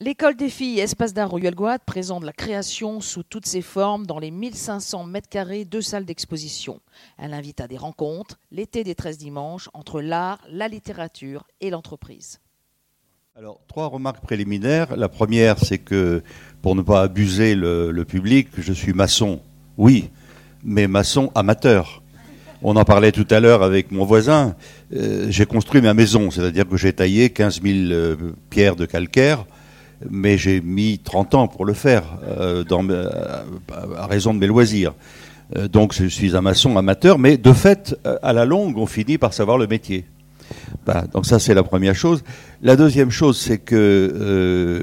[0.00, 4.20] L'école des filles Espace d'art Royal Guad présente la création sous toutes ses formes dans
[4.20, 6.78] les 1500 mètres carrés de salles d'exposition.
[7.18, 12.38] Elle invite à des rencontres, l'été des 13 dimanches, entre l'art, la littérature et l'entreprise.
[13.34, 14.96] Alors, trois remarques préliminaires.
[14.96, 16.22] La première, c'est que,
[16.62, 19.40] pour ne pas abuser le, public, je suis maçon,
[19.78, 20.10] oui,
[20.62, 22.04] mais maçon amateur.
[22.62, 24.54] On en parlait tout à l'heure avec mon voisin.
[24.94, 28.16] Euh, j'ai construit ma maison, c'est-à-dire que j'ai taillé 15 000 euh,
[28.48, 29.44] pierres de calcaire
[30.08, 32.64] mais j'ai mis 30 ans pour le faire, euh,
[33.96, 34.94] à raison de mes loisirs.
[35.56, 38.86] Euh, donc je suis un maçon amateur, mais de fait, euh, à la longue, on
[38.86, 40.04] finit par savoir le métier.
[40.86, 42.22] Bah, donc ça, c'est la première chose.
[42.62, 44.82] La deuxième chose, c'est que,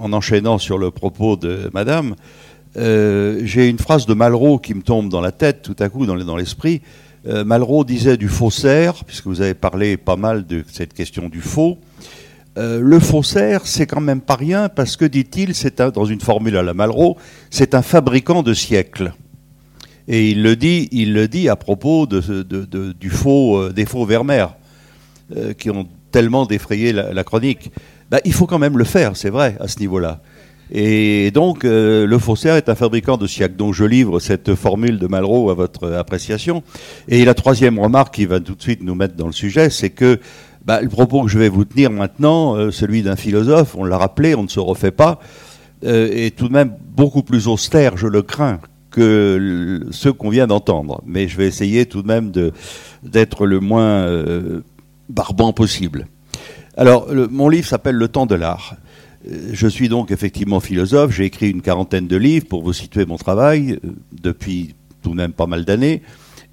[0.00, 2.14] en enchaînant sur le propos de Madame,
[2.74, 6.36] j'ai une phrase de Malraux qui me tombe dans la tête tout à coup, dans
[6.36, 6.80] l'esprit.
[7.26, 11.78] Malraux disait du faussaire, puisque vous avez parlé pas mal de cette question du faux.
[12.58, 16.56] Euh, le faussaire, c'est quand même pas rien parce que, dit-il, c'est dans une formule
[16.56, 17.16] à la Malraux,
[17.50, 19.14] c'est un fabricant de siècles.
[20.06, 24.04] Et il le dit, il le dit à propos de, du faux, euh, des faux
[24.04, 24.54] Vermeer,
[25.34, 27.70] euh, qui ont tellement défrayé la, chronique.
[28.10, 30.20] Bah, il faut quand même le faire, c'est vrai, à ce niveau-là.
[30.74, 33.56] Et donc, le faussaire est un fabricant de siècles.
[33.56, 36.62] Donc, je livre cette formule de Malraux à votre appréciation.
[37.08, 39.90] Et la troisième remarque qui va tout de suite nous mettre dans le sujet, c'est
[39.90, 40.18] que
[40.64, 43.98] bah, le propos que je vais vous tenir maintenant, euh, celui d'un philosophe, on l'a
[43.98, 45.18] rappelé, on ne se refait pas,
[45.84, 50.46] euh, est tout de même beaucoup plus austère, je le crains, que ceux qu'on vient
[50.46, 51.02] d'entendre.
[51.04, 52.30] Mais je vais essayer tout de même
[53.02, 54.60] d'être le moins euh,
[55.08, 56.06] barbant possible.
[56.76, 58.76] Alors, mon livre s'appelle Le temps de l'art.
[59.52, 63.16] Je suis donc effectivement philosophe, j'ai écrit une quarantaine de livres pour vous situer mon
[63.16, 63.78] travail
[64.12, 66.02] depuis tout de même pas mal d'années.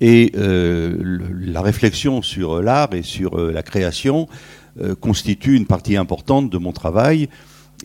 [0.02, 0.96] Et euh,
[1.42, 4.28] la réflexion sur l'art et sur euh, la création
[4.82, 7.30] euh, constitue une partie importante de mon travail.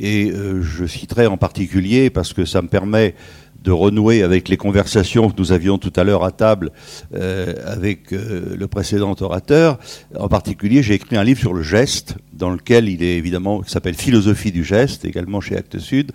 [0.00, 3.14] Et je citerai en particulier, parce que ça me permet
[3.62, 6.72] de renouer avec les conversations que nous avions tout à l'heure à table
[7.12, 9.78] avec le précédent orateur.
[10.18, 13.70] En particulier, j'ai écrit un livre sur le geste, dans lequel il est évidemment, qui
[13.70, 16.10] s'appelle Philosophie du geste, également chez Actes Sud,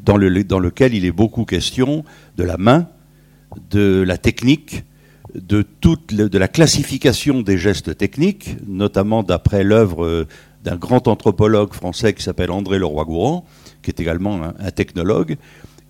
[0.00, 2.02] dans, le, dans lequel il est beaucoup question
[2.36, 2.88] de la main,
[3.70, 4.82] de la technique,
[5.34, 10.28] de toute de la classification des gestes techniques, notamment d'après l'œuvre euh,
[10.62, 13.44] d'un grand anthropologue français qui s'appelle André Leroy-Gourand,
[13.82, 15.36] qui est également un, technologue,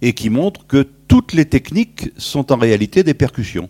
[0.00, 3.68] et qui montre que toutes les techniques sont en réalité des percussions.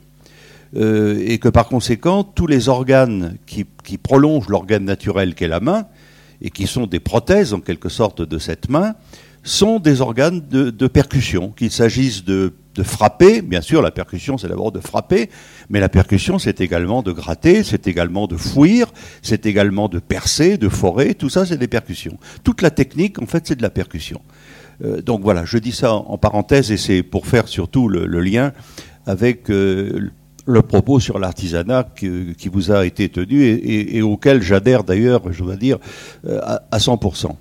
[0.75, 3.67] Euh, et que par conséquent, tous les organes qui,
[3.99, 5.87] prolongent l'organe naturel qu'est la main,
[6.41, 8.95] et qui sont des prothèses en quelque sorte de cette main,
[9.43, 13.43] sont des organes de, de percussion, qu'il s'agisse de de frapper.
[13.43, 15.31] Bien sûr, la percussion, c'est d'abord de frapper,
[15.69, 20.57] mais la percussion, c'est également de gratter, c'est également de fouir, c'est également de percer,
[20.57, 21.15] de forer.
[21.15, 22.19] Tout ça, c'est des percussions.
[22.45, 24.21] Toute la technique, en fait, c'est de la percussion.
[24.85, 28.53] Euh, donc voilà, je dis ça en, parenthèse et c'est pour faire surtout le, lien
[29.07, 30.11] avec euh,
[30.47, 35.57] le propos sur l'artisanat qui, vous a été tenu et, auquel j'adhère d'ailleurs, je dois
[35.57, 35.79] dire,
[36.27, 37.37] euh, à, 100%.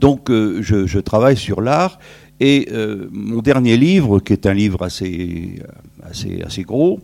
[0.00, 1.98] Donc je, je, travaille sur l'art
[2.40, 5.62] et euh, mon dernier livre, qui est un livre assez,
[6.02, 7.00] assez, assez gros,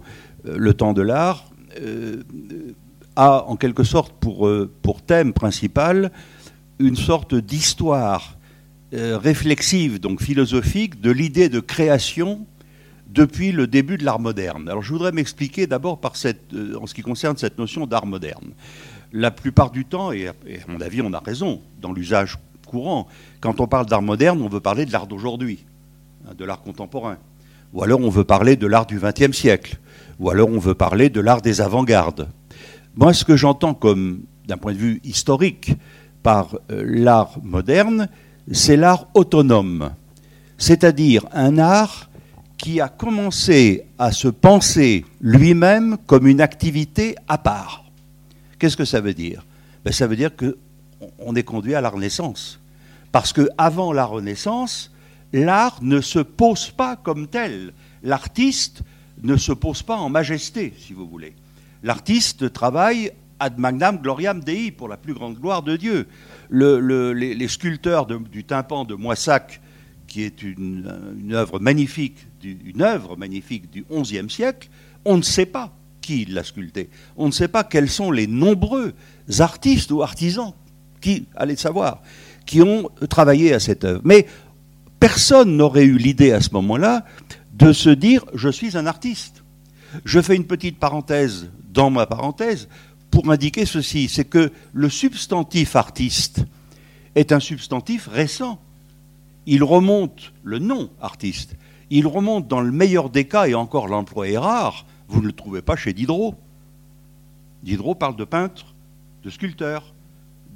[0.47, 2.23] euh, Le temps de l'art, euh,
[3.17, 4.51] a en quelque sorte pour,
[4.83, 6.11] pour thème principal
[6.79, 8.39] une sorte d'histoire
[8.93, 12.47] réflexive, donc philosophique, de l'idée de création
[13.09, 14.69] depuis le début de l'art moderne.
[14.69, 18.53] Alors je voudrais m'expliquer d'abord par cette, en ce qui concerne cette notion d'art moderne.
[19.13, 20.35] La plupart du temps, et à
[20.69, 22.37] mon avis on a raison, dans l'usage
[22.71, 23.09] courant.
[23.41, 25.65] Quand on parle d'art moderne, on veut parler de l'art d'aujourd'hui,
[26.27, 27.19] hein, de l'art contemporain.
[27.73, 29.79] Ou alors on veut parler de l'art du XXe siècle.
[30.19, 32.29] Ou alors on veut parler de l'art des avant-gardes.
[32.97, 35.73] Moi, ce que j'entends comme, d'un point de vue historique,
[36.23, 38.09] par euh, l'art moderne,
[38.53, 39.91] c'est l'art autonome.
[40.59, 42.11] C'est-à-dire un art
[42.59, 47.85] qui a commencé à se penser lui-même comme une activité à part.
[48.59, 49.47] Qu'est-ce que ça veut dire?
[49.85, 52.60] Ben, Ça veut dire qu'on est conduit à la Renaissance.
[53.13, 54.93] Parce qu'avant la Renaissance,
[55.33, 57.73] l'art ne se pose pas comme tel.
[58.03, 58.83] L'artiste
[59.23, 61.35] ne se pose pas en majesté, si vous voulez.
[61.83, 66.07] L'artiste travaille ad magnam gloriam Dei, pour la plus grande gloire de Dieu.
[66.51, 69.61] les, sculpteurs du tympan de Moissac,
[70.07, 74.69] qui est une, œuvre magnifique, une œuvre magnifique du XIe siècle,
[75.05, 76.91] on ne sait pas qui l'a sculpté.
[77.17, 78.95] On ne sait pas quels sont les nombreux
[79.39, 80.53] artistes ou artisans
[81.01, 82.03] qui, allez savoir,
[82.51, 84.01] qui ont travaillé à cette œuvre.
[84.03, 84.27] Mais
[84.99, 87.05] personne n'aurait eu l'idée à ce moment-là
[87.53, 89.45] de se dire je suis un artiste.
[90.05, 92.67] Je fais une petite parenthèse dans ma parenthèse
[93.13, 96.45] pour indiquer ceci, c'est que le substantif artiste
[97.15, 98.59] est un substantif récent.
[99.47, 101.55] Il remonte, le nom artiste,
[101.89, 105.33] il remonte dans le meilleur des cas, et encore l'emploi est rare, vous ne le
[105.33, 106.35] trouvez pas chez Diderot.
[107.63, 108.75] Diderot parle de peintre,
[109.23, 109.95] de sculpteur,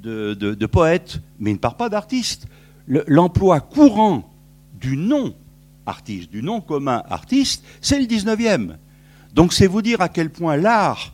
[0.05, 2.47] de, poète, mais il ne parle pas d'artiste.
[2.87, 4.31] L'emploi courant
[4.73, 5.33] du nom
[5.85, 8.75] artiste, du nom commun artiste, c'est le 19e.
[9.33, 11.13] Donc c'est vous dire à quel point l'art,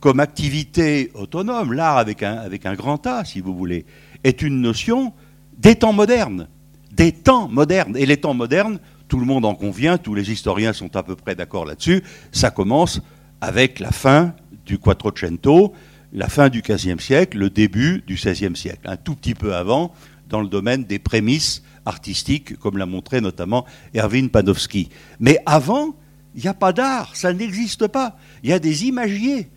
[0.00, 3.84] comme activité autonome, l'art avec un, avec un grand A, si vous voulez,
[4.22, 5.12] est une notion
[5.56, 6.48] des temps modernes.
[6.92, 7.96] Des temps modernes.
[7.96, 8.78] Et les temps modernes,
[9.08, 12.50] tout le monde en convient, tous les historiens sont à peu près d'accord là-dessus, ça
[12.50, 13.00] commence
[13.40, 14.34] avec la fin
[14.64, 15.74] du Quattrocento,
[16.14, 19.92] la fin du XVe siècle, le début du XVIe siècle, un tout petit peu avant,
[20.28, 24.88] dans le domaine des prémices artistiques, comme l'a montré notamment Erwin Panofsky.
[25.18, 25.96] Mais avant,
[26.34, 28.16] il n'y a pas d'art, ça n'existe pas.
[28.42, 29.50] Il y a des imagiers.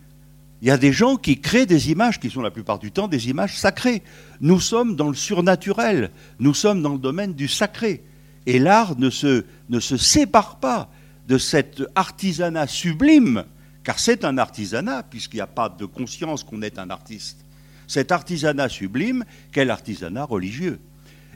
[0.60, 3.06] Il y a des gens qui créent des images qui sont la plupart du temps
[3.06, 4.02] des images sacrées.
[4.40, 8.02] Nous sommes dans le surnaturel, nous sommes dans le domaine du sacré.
[8.46, 10.90] Et l'art ne se, ne se sépare pas
[11.28, 13.44] de cet artisanat sublime
[13.88, 17.46] car c'est un artisanat, puisqu'il n'y a pas de conscience qu'on est un artiste.
[17.86, 20.78] Cet artisanat sublime, quel artisanat religieux.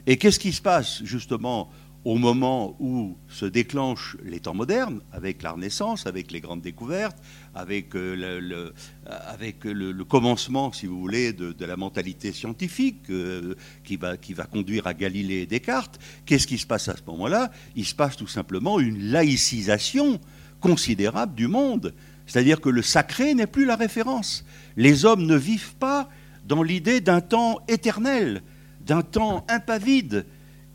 [0.05, 1.71] Et qu'est-ce qui se passe justement
[2.05, 7.17] au moment où se déclenchent les temps modernes, avec la Renaissance, avec les grandes découvertes,
[7.55, 8.73] avec euh, le,
[9.07, 14.43] avec le, commencement, si vous voulez, de, la mentalité scientifique euh, qui, va, qui va
[14.43, 17.49] conduire à Galilée et Descartes, qu'est-ce qui se passe à ce moment-là?
[17.75, 20.19] Il se passe tout simplement une laïcisation
[20.59, 21.95] considérable du monde.
[22.25, 24.45] C'est-à-dire que le sacré n'est plus la référence.
[24.77, 26.09] Les hommes ne vivent pas
[26.45, 28.41] dans l'idée d'un temps éternel,
[28.81, 30.25] d'un temps impavide,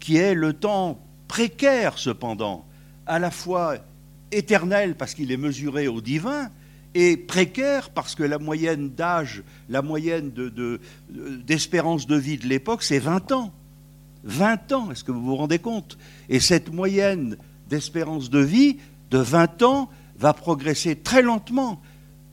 [0.00, 2.66] qui est le temps précaire cependant,
[3.06, 3.76] à la fois
[4.32, 6.50] éternel parce qu'il est mesuré au divin,
[6.94, 10.32] et précaire parce que la moyenne d'âge, la moyenne
[11.46, 13.52] d'espérance de, vie de l'époque, c'est 20 ans.
[14.24, 15.98] 20 ans, est-ce que vous vous rendez compte?
[16.28, 17.36] Et cette moyenne
[17.68, 18.78] d'espérance de vie
[19.10, 21.80] de 20 ans, va progresser très lentement.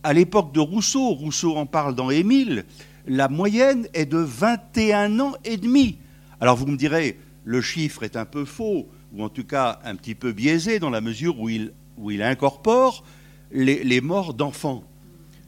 [0.04, 2.66] À l'époque de Rousseau, Rousseau en parle dans Émile,
[3.08, 5.98] la moyenne est de 21 ans et demi.
[6.40, 9.96] Alors vous me direz, le chiffre est un peu faux, ou en tout cas un
[9.96, 13.04] petit peu biaisé dans la mesure où il, où il incorpore
[13.52, 14.84] les, morts d'enfants.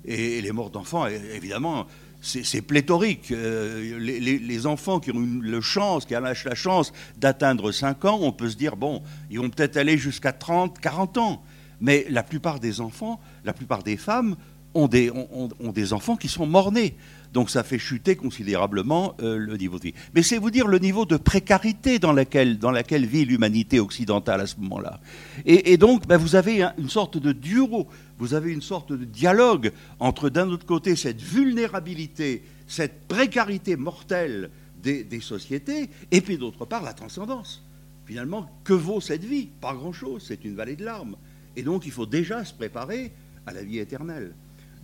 [0.05, 1.87] Et, les morts d'enfants, évidemment,
[2.21, 3.31] c'est pléthorique.
[3.31, 8.19] Euh, les, enfants qui ont eu le chance, qui ont la chance d'atteindre 5 ans,
[8.21, 11.43] on peut se dire, bon, ils vont peut-être aller jusqu'à 30, 40 ans.
[11.81, 14.35] Mais la plupart des enfants, la plupart des femmes
[14.73, 16.95] ont des, enfants qui sont morts-nés.
[17.33, 19.93] Donc ça fait chuter considérablement euh, le niveau de vie.
[20.15, 22.57] Mais c'est vous dire le niveau de précarité dans laquelle,
[23.05, 24.99] vit l'humanité occidentale à ce moment-là.
[25.45, 27.87] Et, donc ben, vous avez une sorte de duo,
[28.17, 34.49] vous avez une sorte de dialogue entre d'un autre côté cette vulnérabilité, cette précarité mortelle
[34.81, 37.63] des, des sociétés, et puis d'autre part la transcendance.
[38.05, 39.49] Finalement, que vaut cette vie?
[39.59, 41.17] Pas grand-chose, c'est une vallée de larmes.
[41.57, 43.11] Et donc, il faut déjà se préparer
[43.47, 44.31] à la vie éternelle.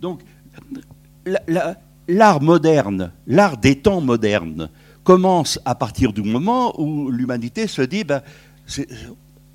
[0.00, 0.22] Donc,
[2.08, 4.68] l'art moderne, l'art des temps modernes,
[5.04, 8.22] commence à partir du moment où l'humanité se dit, ben,
[8.76, 8.82] au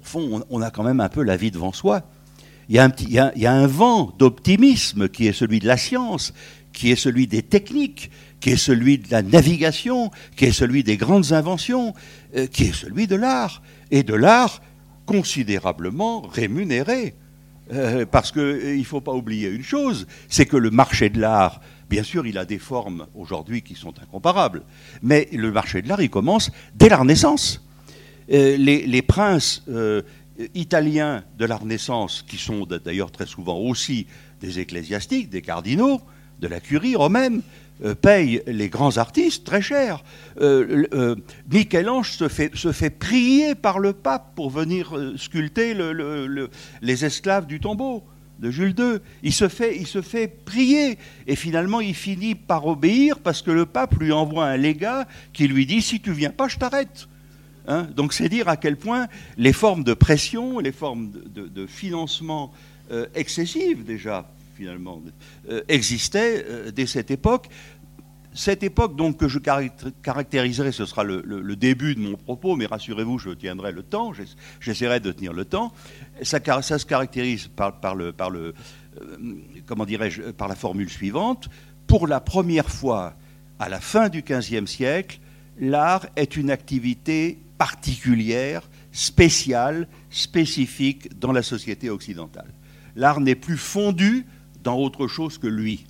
[0.01, 2.03] fond, on a quand même un peu la vie devant soi.
[2.69, 5.67] Il y a un, petit, il y a un vent d'optimisme qui est celui de
[5.67, 6.33] la science,
[6.71, 10.95] qui est celui des techniques, qui est celui de la navigation, qui est celui des
[10.95, 11.93] grandes inventions,
[12.37, 13.61] euh, qui est celui de l'art.
[13.91, 14.61] Et de l'art
[15.09, 17.15] considérablement rémunéré.
[17.71, 21.19] Euh, parce qu'il euh, ne faut pas oublier une chose, c'est que le marché de
[21.19, 24.61] l'art, bien sûr, il a des formes aujourd'hui qui sont incomparables,
[25.01, 27.63] mais le marché de l'art, il commence dès la Renaissance.
[28.31, 29.63] Euh, les, princes
[30.53, 34.05] italiens de la Renaissance, qui sont d'ailleurs très souvent aussi
[34.41, 36.01] des ecclésiastiques, des cardinaux,
[36.39, 37.68] de la curie romaine, euh,
[38.01, 40.03] paye les grands artistes très cher.
[40.41, 41.15] Euh, euh,
[41.51, 45.75] Michel-Ange se fait, se fait, prier par le pape pour venir sculpter
[46.81, 48.03] les esclaves du tombeau
[48.39, 48.99] de Jules II.
[49.23, 53.51] Il se, fait, il se fait prier et finalement il finit par obéir parce que
[53.51, 57.07] le pape lui envoie un légat qui lui dit si tu viens pas, je t'arrête.
[57.67, 57.87] Hein?
[57.95, 59.07] Donc c'est dire à quel point
[59.37, 62.51] les formes de pression, les formes de, financement
[63.13, 64.25] excessives déjà
[64.59, 65.01] finalement,
[65.49, 67.47] euh, existait euh, dès cette époque.
[68.33, 73.17] Cette époque donc que je caractériserai, ce sera le, début de mon propos, mais rassurez-vous,
[73.17, 74.11] je tiendrai le temps,
[74.59, 75.73] j'essaierai de tenir le temps.
[76.21, 78.53] Ça, se caractérise par, le, par le
[79.01, 79.17] euh,
[79.65, 79.85] comment
[80.37, 81.49] par la formule suivante.
[81.87, 83.15] Pour la première fois,
[83.57, 85.19] à la fin du XVe siècle,
[85.59, 92.53] l'art est une activité particulière, spéciale, spécifique dans la société occidentale.
[92.95, 94.25] L'art n'est plus fondu
[94.63, 95.85] dans autre chose que lui.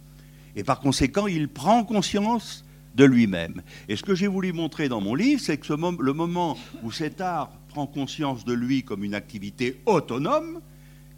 [0.55, 3.61] Et par conséquent, il prend conscience de lui-même.
[3.88, 7.21] Et ce que j'ai voulu montrer dans mon livre, c'est que le moment où cet
[7.21, 10.59] art prend conscience de lui comme une activité autonome,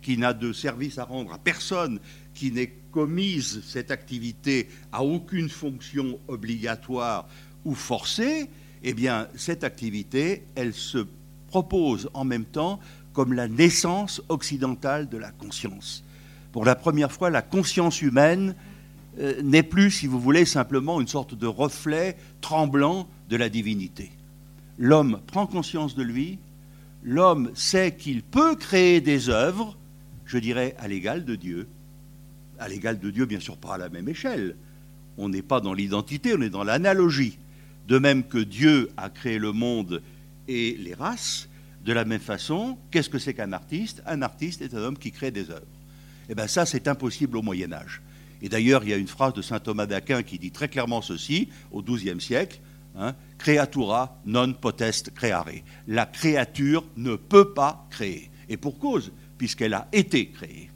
[0.01, 1.99] qui n'a de service à rendre à personne,
[2.33, 7.27] qui n'ait commise cette activité à aucune fonction obligatoire
[7.63, 8.49] ou forcée,
[8.83, 11.05] eh bien, cette activité, elle se
[11.47, 12.79] propose en même temps
[13.13, 16.03] comme la naissance occidentale de la conscience.
[16.51, 18.55] Pour la première fois, la conscience humaine
[19.19, 24.11] euh, n'est plus, si vous voulez, simplement une sorte de reflet tremblant de la divinité.
[24.77, 26.39] L'homme prend conscience de lui,
[27.03, 29.77] l'homme sait qu'il peut créer des œuvres,
[30.25, 31.67] je dirais, à l'égal de Dieu.
[32.59, 34.55] À l'égal de Dieu, bien sûr, pas à la même échelle.
[35.17, 37.37] On n'est pas dans l'identité, on est dans l'analogie.
[37.87, 40.01] De même que Dieu a créé le monde
[40.47, 41.47] et les races,
[41.85, 44.03] de la même façon, qu'est-ce que c'est qu'un artiste?
[44.05, 45.65] Un artiste est un homme qui crée des œuvres.
[46.31, 48.01] Eh bien ça, c'est impossible au Moyen Âge.
[48.41, 51.01] Et d'ailleurs, il y a une phrase de saint Thomas d'Aquin qui dit très clairement
[51.01, 52.61] ceci, au XIIe siècle,
[52.95, 55.61] hein, Creatura non potest creare.
[55.89, 58.31] La créature ne peut pas créer.
[58.47, 60.69] Et pour cause, puisqu'elle a été créée.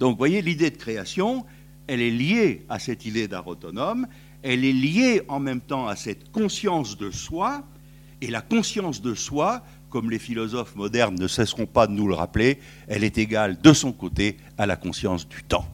[0.00, 1.46] Donc, vous voyez, l'idée de création,
[1.86, 4.08] elle est liée à cette idée d'art autonome,
[4.42, 7.64] elle est liée en même temps à cette conscience de soi,
[8.20, 12.14] et la conscience de soi, comme les philosophes modernes ne cesseront pas de nous le
[12.14, 15.66] rappeler, elle est égale de son côté à la conscience du temps.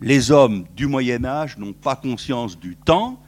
[0.00, 3.20] Les hommes du Moyen Âge n'ont pas conscience du temps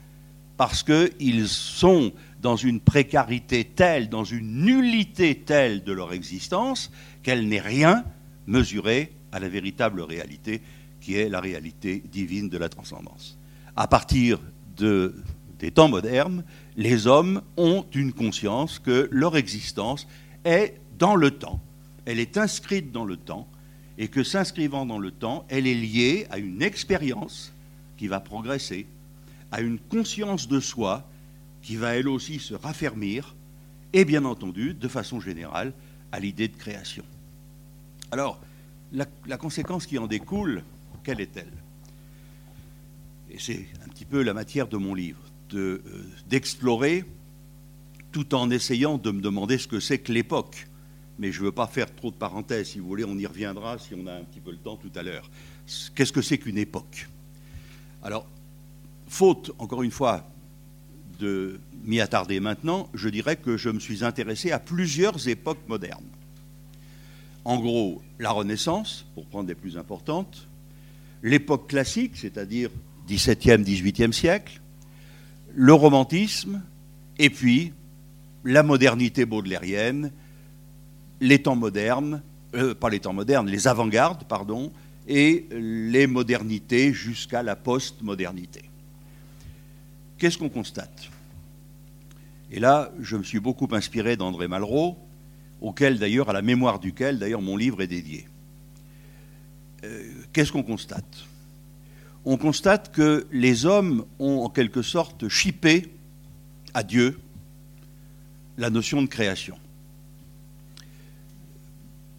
[0.57, 6.93] parce qu'ils sont dans une précarité telle, dans une nullité telle de leur existence,
[7.23, 8.05] qu'elle n'est rien
[8.47, 10.61] mesurée à la véritable réalité
[11.01, 13.39] qui est la réalité divine de la transcendance.
[13.75, 14.39] À partir
[14.77, 15.15] de,
[15.59, 16.45] des temps modernes,
[16.77, 20.07] les hommes ont une conscience que leur existence
[20.45, 21.61] est dans le temps,
[22.05, 23.49] elle est inscrite dans le temps,
[23.99, 27.53] et que s'inscrivant dans le temps, elle est liée à une expérience
[27.97, 28.87] qui va progresser,
[29.53, 31.07] à une conscience de soi
[31.63, 33.35] qui va elle aussi se raffermir,
[33.93, 35.73] et bien entendu, de façon générale,
[36.13, 37.05] à l'idée de création.
[38.11, 38.41] Alors,
[38.93, 40.65] la, conséquence qui en découle,
[41.05, 41.53] quelle est-elle?
[43.31, 45.21] Et c'est un petit peu la matière de mon livre,
[45.55, 45.83] euh,
[46.29, 47.05] d'explorer
[48.13, 50.67] tout en essayant de me demander ce que c'est que l'époque.
[51.19, 53.79] Mais je ne veux pas faire trop de parenthèses, si vous voulez, on y reviendra
[53.79, 55.31] si on a un petit peu le temps tout à l'heure.
[55.95, 57.09] Qu'est-ce que c'est qu'une époque?
[58.03, 58.27] Alors,
[59.07, 60.27] faute, encore une fois,
[61.19, 66.05] de m'y attarder maintenant, je dirais que je me suis intéressé à plusieurs époques modernes.
[67.45, 70.49] En gros, la Renaissance, pour prendre les plus importantes,
[71.23, 72.71] l'époque classique, c'est-à-dire
[73.09, 74.61] 17e, 18e siècle,
[75.55, 76.63] le romantisme,
[77.19, 77.73] et puis
[78.45, 80.13] la modernité baudelairienne,
[81.21, 82.23] les temps modernes,
[82.55, 84.73] euh, pas les temps modernes, les avant-gardes, pardon,
[85.07, 88.63] et les modernités jusqu'à la post-modernité.
[90.19, 91.11] Qu'est-ce qu'on constate?
[92.51, 94.99] Et là, je me suis beaucoup inspiré d'André Malraux,
[95.61, 98.27] auquel d'ailleurs, à la mémoire duquel d'ailleurs mon livre est dédié.
[99.85, 101.25] Euh, qu'est-ce qu'on constate?
[102.25, 105.91] On constate que les hommes ont en quelque sorte chippé
[106.75, 107.19] à Dieu
[108.59, 109.59] la notion de création.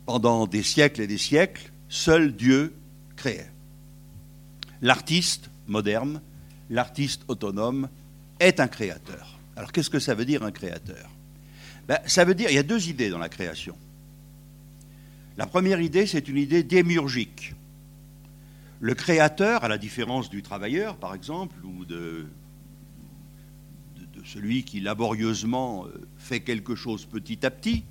[0.05, 2.73] Pendant des siècles et des siècles, seul Dieu
[3.15, 3.51] créait.
[4.81, 6.21] L'artiste moderne,
[6.69, 7.87] l'artiste autonome
[8.39, 9.37] est un créateur.
[9.55, 11.09] Alors qu'est-ce que ça veut dire un créateur?
[11.87, 13.75] Ben, ça veut dire, il y a deux idées dans la création.
[15.37, 17.53] La première idée, c'est une idée démiurgique.
[18.81, 22.25] Le créateur, à la différence du travailleur, par exemple, ou de,
[24.25, 27.83] celui qui laborieusement euh, fait quelque chose petit à petit,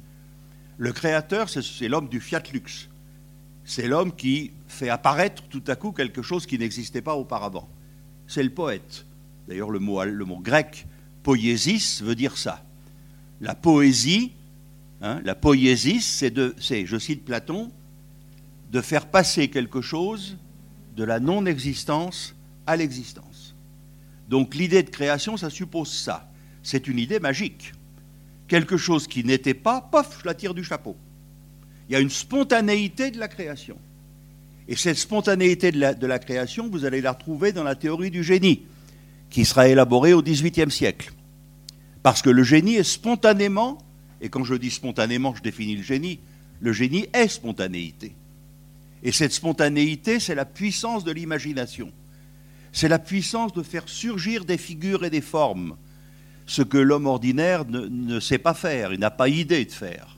[0.78, 2.88] le créateur, c'est l'homme du fiat lux.
[3.64, 7.68] C'est l'homme qui fait apparaître tout à coup quelque chose qui n'existait pas auparavant.
[8.26, 9.06] C'est le poète.
[9.46, 10.02] D'ailleurs, le mot,
[10.40, 10.86] grec
[11.22, 12.64] poiesis veut dire ça
[13.40, 14.32] la poésie,
[15.00, 16.34] hein, la poésie, c'est,
[16.86, 17.70] je cite Platon,
[18.70, 20.36] de faire passer quelque chose
[20.96, 22.34] de la non-existence
[22.66, 23.54] à l'existence.
[24.28, 26.30] Donc l'idée de création, ça suppose ça.
[26.62, 27.72] C'est une idée magique.
[28.48, 30.96] Quelque chose qui n'était pas, pof, je la tire du chapeau.
[31.88, 33.76] Il y a une spontanéité de la création.
[34.68, 38.62] Et cette spontanéité de la, création, vous allez la retrouver dans la théorie du génie,
[39.28, 41.12] qui sera élaborée au XVIIIe siècle.
[42.04, 43.78] Parce que le génie est spontanément,
[44.20, 46.20] et quand je dis spontanément, je définis le génie,
[46.60, 48.14] le génie est spontanéité.
[49.02, 51.92] Et cette spontanéité, c'est la puissance de l'imagination.
[52.72, 55.76] C'est la puissance de faire surgir des figures et des formes,
[56.46, 60.16] ce que l'homme ordinaire ne, sait pas faire, il n'a pas idée de faire.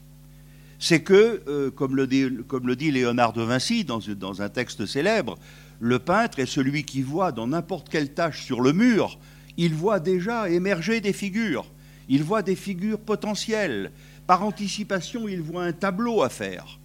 [0.79, 5.39] C'est que, euh, comme, le dit, Léonard de Vinci dans, dans un texte célèbre,
[5.79, 9.19] le peintre est celui qui voit dans n'importe quelle tâche sur le mur
[9.57, 11.67] il voit déjà émerger des figures,
[12.09, 13.93] il voit des figures potentielles.
[14.27, 16.79] Par anticipation, il voit un tableau à faire.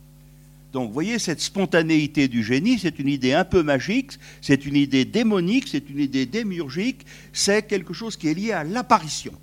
[0.74, 4.76] Donc, vous voyez, cette spontanéité du génie, c'est une idée un peu magique, c'est une
[4.76, 9.34] idée démonique, c'est une idée démiurgique, c'est quelque chose qui est lié à l'apparition.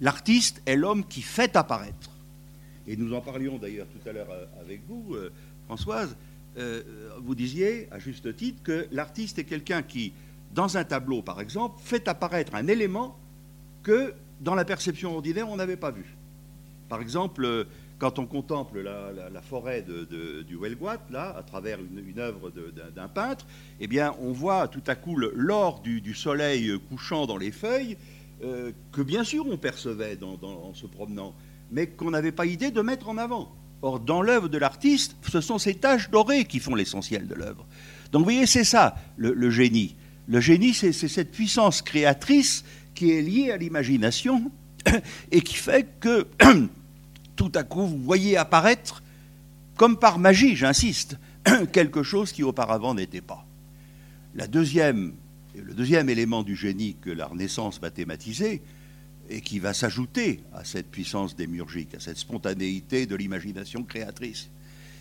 [0.00, 2.10] L'artiste est l'homme qui fait apparaître.
[2.86, 5.32] Et nous en parlions d'ailleurs tout à l'heure euh, avec vous, euh,
[5.66, 6.14] Françoise.
[6.58, 6.82] Euh,
[7.22, 10.12] vous disiez, à juste titre, que l'artiste est quelqu'un qui,
[10.54, 13.16] dans un tableau par exemple, fait apparaître un élément
[13.82, 16.04] que, dans la perception ordinaire, on n'avait pas vu.
[16.88, 17.66] Par exemple,
[18.04, 22.52] quand on contemple la, forêt du Huelguat, là, à travers une, œuvre
[22.94, 23.46] d'un peintre,
[23.80, 27.96] eh bien, on voit tout à coup l'or du, soleil couchant dans les feuilles,
[28.42, 31.34] euh, que bien sûr on percevait en se promenant,
[31.70, 33.50] mais qu'on n'avait pas idée de mettre en avant.
[33.80, 37.64] Or, dans l'œuvre de l'artiste, ce sont ces taches dorées qui font l'essentiel de l'œuvre.
[38.12, 39.96] Donc, vous voyez, c'est ça, le, génie.
[40.28, 44.52] Le génie, c'est cette puissance créatrice qui est liée à l'imagination
[45.32, 46.26] et qui fait que
[47.36, 49.02] tout à coup, vous voyez apparaître,
[49.76, 51.18] comme par magie, j'insiste,
[51.72, 53.44] quelque chose qui auparavant n'était pas.
[54.34, 58.62] Le deuxième élément du génie que la Renaissance va thématiser,
[59.30, 64.50] et qui va s'ajouter à cette puissance démiurgique, à cette spontanéité de l'imagination créatrice,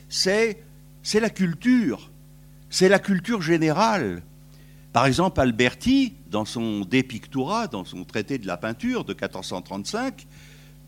[0.10, 0.64] c'est,
[1.02, 2.12] c'est la culture,
[2.70, 4.22] c'est la culture générale.
[4.94, 10.28] Par exemple, Alberti, dans son De Pictura, dans son traité de la peinture de 1435,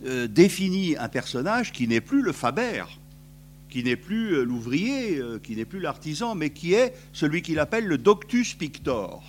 [0.04, 2.84] euh, définit un personnage qui n'est plus le Faber,
[3.70, 7.60] qui n'est plus euh, l'ouvrier, euh, qui n'est plus l'artisan, mais qui est celui qu'il
[7.60, 9.24] appelle le doctus pictor,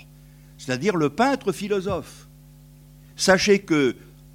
[0.59, 2.27] c'est-à-dire le peintre philosophe.
[3.15, 3.95] Sachez que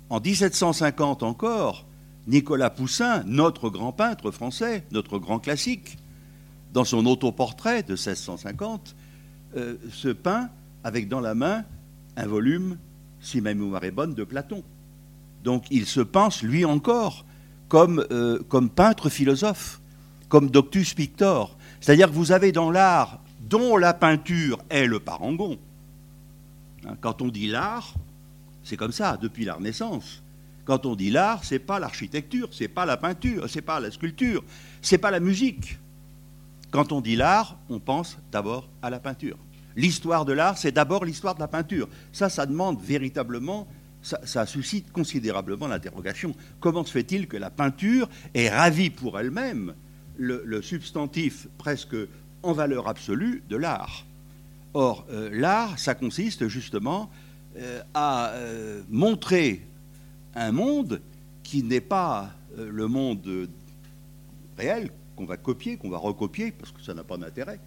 [0.10, 1.86] en 1750 encore,
[2.28, 5.98] Nicolas Poussin, notre grand peintre français, notre grand classique,
[6.74, 8.96] dans son autoportrait de 1650,
[9.92, 10.50] se peint
[10.84, 11.66] avec dans la main
[12.16, 12.78] un volume,
[13.20, 14.64] si ma mémoire est bonne, de Platon.
[15.44, 17.26] Donc il se pense, lui encore,
[17.68, 19.80] comme, euh, comme peintre philosophe,
[20.30, 21.58] comme doctus pictor.
[21.80, 25.58] C'est-à-dire que vous avez dans l'art, dont la peinture est le parangon,
[26.86, 27.94] hein, quand on dit l'art,
[28.64, 30.22] c'est comme ça, depuis la Renaissance.
[30.66, 34.44] Quand on dit l'art, c'est pas l'architecture, c'est pas la peinture, c'est pas la sculpture,
[34.82, 35.80] c'est pas la musique.
[36.70, 39.38] Quand on dit l'art, on pense d'abord à la peinture.
[39.76, 41.88] L'histoire de l'art, c'est d'abord l'histoire de la peinture.
[42.12, 43.68] Ça, ça demande véritablement
[44.02, 46.36] ça, suscite considérablement l'interrogation.
[46.60, 49.74] Comment se fait-il que la peinture ait ravi pour elle-même
[50.18, 51.96] le, substantif presque
[52.44, 54.06] en valeur absolue de l'art?
[54.74, 57.10] Or, euh, l'art, ça consiste justement
[57.58, 59.66] euh, à euh, montrer
[60.36, 61.02] un monde
[61.44, 63.50] qui n'est pas le monde
[64.58, 67.60] réel qu'on va copier, qu'on va recopier, parce que ça n'a pas d'intérêt,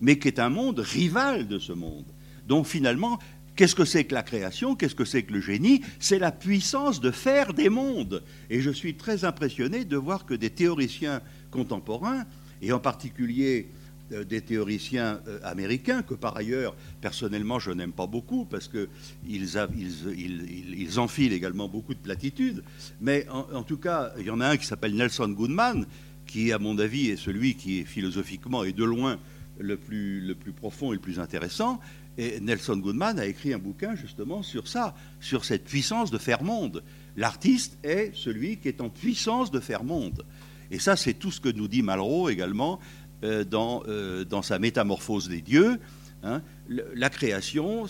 [0.00, 2.04] mais qui est un monde rival de ce monde.
[2.46, 3.18] Donc finalement,
[3.54, 4.74] Qu'est-ce que c'est que la création?
[4.74, 5.82] Qu'est-ce que c'est que le génie?
[5.98, 8.22] C'est la puissance de faire des mondes.
[8.48, 12.24] Et je suis très impressionné de voir que des théoriciens contemporains,
[12.62, 13.68] et en particulier
[14.12, 18.88] euh, des théoriciens euh, américains, que par ailleurs, personnellement, je n'aime pas beaucoup, parce qu'ils
[19.28, 22.62] ils, enfilent également beaucoup de platitudes,
[23.02, 25.86] mais en, tout cas, il y en a un qui s'appelle Nelson Goodman,
[26.26, 29.18] qui, à mon avis, est celui qui est philosophiquement et de loin
[29.58, 31.78] le plus profond et le plus intéressant,
[32.18, 36.42] et Nelson Goodman a écrit un bouquin justement sur ça, sur cette puissance de faire
[36.42, 36.82] monde.
[37.16, 40.24] L'artiste est celui qui est en puissance de faire monde.
[40.70, 42.80] Et ça, c'est tout ce que nous dit Malraux également
[43.24, 45.78] euh, dans, euh, dans, sa métamorphose des dieux.
[46.22, 46.42] Hein.
[46.68, 47.86] La création,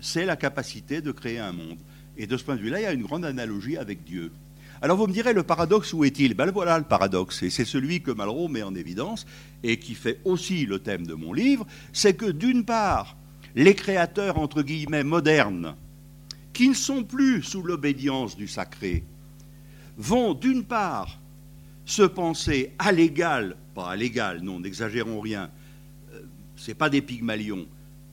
[0.00, 1.78] c'est la capacité de créer un monde.
[2.16, 4.32] Et de ce point de vue-là, il y a une grande analogie avec Dieu.
[4.82, 6.34] Alors vous me direz, le paradoxe, où est-il?
[6.34, 9.26] Ben voilà le paradoxe, et c'est celui que Malraux met en évidence,
[9.62, 13.16] et qui fait aussi le thème de mon livre, c'est que d'une part,
[13.56, 15.74] les créateurs, entre guillemets, modernes,
[16.52, 19.02] qui ne sont plus sous l'obédience du sacré,
[19.96, 21.18] vont d'une part
[21.86, 25.50] se penser à l'égal, pas à l'égal, non, n'exagérons rien,
[26.12, 26.20] euh,
[26.54, 27.66] ce n'est pas des Pygmalions,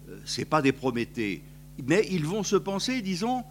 [0.09, 1.43] euh, ce n'est pas des Prométhées,
[1.85, 3.43] mais ils vont se penser, disons,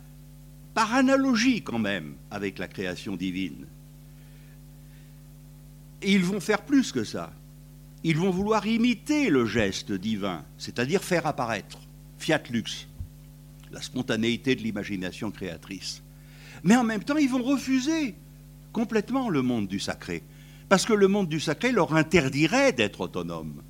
[0.73, 3.67] par analogie quand même avec la création divine.
[6.01, 7.33] Et ils vont faire plus que ça.
[8.05, 11.79] Ils vont vouloir imiter le geste divin, c'est-à-dire faire apparaître
[12.19, 12.89] fiat lux,
[13.71, 16.03] la spontanéité de l'imagination créatrice.
[16.65, 18.15] Mais en même temps, ils vont refuser
[18.73, 20.23] complètement le monde du sacré,
[20.69, 23.63] parce que le monde du sacré leur interdirait d'être autonomes.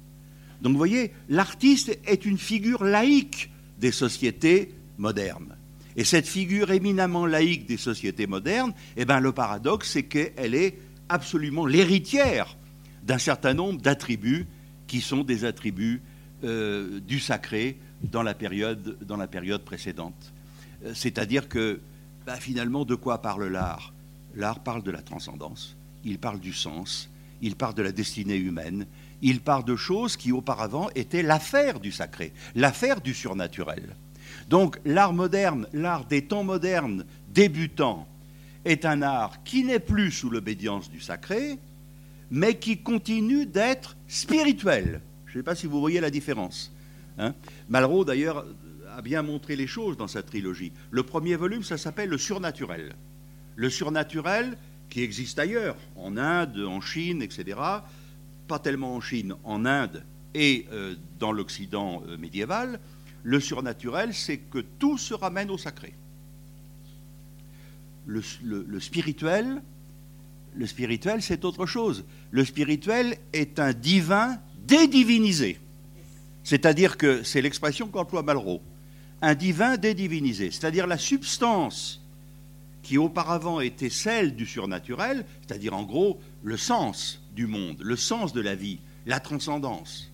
[0.63, 5.57] Donc vous voyez, l'artiste est une figure laïque des sociétés modernes.
[5.97, 10.79] Et cette figure éminemment laïque des sociétés modernes, eh ben, le paradoxe, c'est qu'elle est
[11.09, 12.57] absolument l'héritière
[13.03, 14.47] d'un certain nombre d'attributs
[14.87, 16.03] qui sont des attributs
[16.45, 20.33] euh, du sacré, dans la période, dans la période précédente.
[20.85, 21.81] Euh, c'est-à-dire que
[22.27, 23.93] bah, finalement, de quoi parle l'art?
[24.35, 27.11] L'art parle de la transcendance, il parle du sens,
[27.43, 28.87] il parle de la destinée humaine,
[29.21, 33.95] il parle de choses qui auparavant étaient l'affaire du sacré, l'affaire du surnaturel.
[34.49, 38.09] Donc l'art moderne, l'art des temps modernes débutants,
[38.65, 41.59] est un art qui n'est plus sous l'obédience du sacré,
[42.33, 45.03] mais qui continue d'être spirituel.
[45.27, 46.73] Je ne sais pas si vous voyez la différence.
[47.19, 47.35] Hein.
[47.69, 48.47] Malraux, d'ailleurs,
[48.91, 50.73] a bien montré les choses dans sa trilogie.
[50.91, 52.95] Le premier volume, ça s'appelle Le surnaturel.
[53.55, 54.57] Le surnaturel,
[54.89, 57.61] qui existe ailleurs, en Inde, en Chine, etc.
[58.49, 60.03] Pas tellement en Chine, en Inde
[60.35, 62.81] et euh, dans l'Occident euh, médiéval.
[63.25, 65.93] Le surnaturel, c'est que tout se ramène au sacré.
[68.07, 69.63] Le, le spirituel,
[70.55, 72.05] le spirituel, c'est autre chose.
[72.31, 75.59] Le spirituel est un divin dédivinisé.
[76.45, 78.61] C'est-à-dire que c'est l'expression qu'emploie Malraux
[79.23, 82.01] un divin dédivinisé, c'est-à-dire la substance
[82.83, 88.33] qui auparavant était celle du surnaturel, c'est-à-dire en gros le sens du monde, le sens
[88.33, 90.11] de la vie, la transcendance.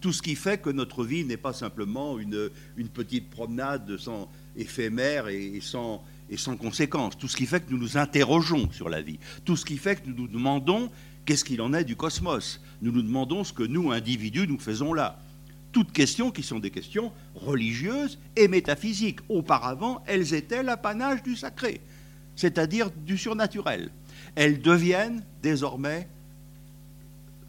[0.00, 2.50] Tout ce qui fait que notre vie n'est pas simplement une,
[2.94, 7.16] petite promenade sans, éphémère et, sans, et sans conséquence.
[7.18, 9.18] Tout ce qui fait que nous nous interrogeons sur la vie.
[9.44, 10.90] Tout ce qui fait que nous nous demandons
[11.24, 12.60] qu'est-ce qu'il en est du cosmos.
[12.82, 15.18] Nous nous demandons ce que nous, individus, nous faisons là
[15.76, 19.20] toutes questions qui sont des questions religieuses et métaphysiques.
[19.28, 21.82] Auparavant, elles étaient l'apanage du sacré,
[22.34, 23.90] c'est-à-dire du surnaturel.
[24.36, 26.08] Elles deviennent désormais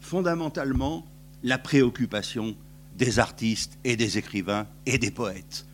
[0.02, 1.06] fondamentalement
[1.42, 2.54] la préoccupation
[2.98, 5.64] des artistes et des écrivains et des poètes.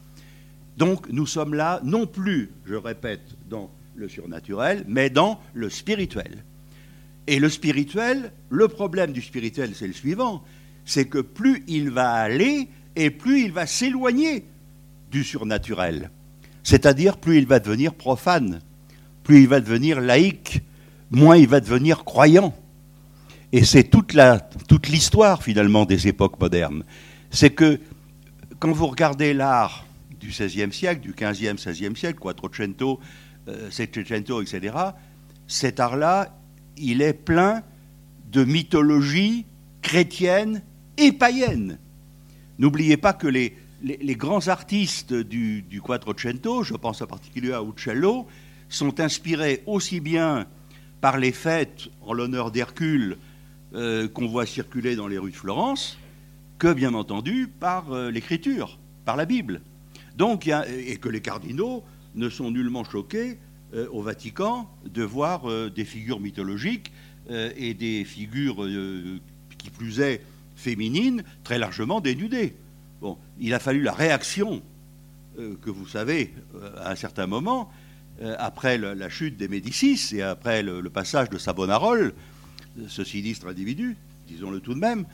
[0.76, 6.44] Donc nous sommes là non plus, je répète, dans le surnaturel, mais dans le spirituel.
[7.26, 10.42] Et le spirituel, le problème du spirituel, c'est le suivant,
[10.84, 14.44] c'est que plus il va aller et plus il va s'éloigner
[15.10, 16.10] du surnaturel.
[16.62, 18.60] C'est-à-dire plus il va devenir profane,
[19.22, 20.62] plus il va devenir laïque,
[21.10, 22.54] moins il va devenir croyant.
[23.52, 24.16] Et c'est toute,
[24.68, 26.82] toute l'histoire finalement des époques modernes.
[27.30, 27.78] C'est que
[28.58, 29.86] quand vous regardez l'art
[30.24, 32.98] du XVIe siècle, du XVe, XVIe siècle, Quattrocento,
[33.48, 34.74] euh, Settecento, etc.,
[35.46, 36.34] cet art-là,
[36.78, 37.62] il est plein
[38.32, 39.44] de mythologie
[39.82, 40.62] chrétienne
[40.96, 41.78] et païenne.
[42.58, 48.26] N'oubliez pas que les, les, grands artistes du, Quattrocento, je pense en particulier à Uccello,
[48.70, 50.46] sont inspirés aussi bien
[51.02, 53.18] par les fêtes en l'honneur d'Hercule
[53.74, 55.98] euh, qu'on voit circuler dans les rues de Florence,
[56.58, 59.60] que bien entendu par euh, l'écriture, par la Bible.
[60.16, 61.82] Donc, et que les cardinaux
[62.14, 63.38] ne sont nullement choqués
[63.74, 66.92] euh, au Vatican de voir des figures mythologiques
[67.30, 68.56] et des figures
[69.56, 70.20] qui plus est
[70.56, 72.54] féminine très largement dénudée.
[73.00, 74.62] Bon, il a fallu la réaction
[75.38, 77.70] euh, que vous savez euh, à un certain moment,
[78.22, 82.14] euh, après la chute des Médicis et après le, passage de Savonarole,
[82.86, 83.96] ce sinistre individu,
[84.28, 85.06] disons-le tout de même,